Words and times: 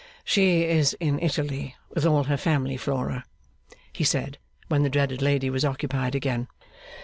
'She 0.25 0.63
is 0.63 0.93
in 0.99 1.19
Italy, 1.19 1.75
with 1.93 2.07
all 2.07 2.23
her 2.23 2.35
family, 2.35 2.75
Flora,' 2.75 3.23
he 3.93 4.03
said, 4.03 4.39
when 4.67 4.81
the 4.81 4.89
dreaded 4.89 5.21
lady 5.21 5.51
was 5.51 5.63
occupied 5.63 6.15
again. 6.15 6.47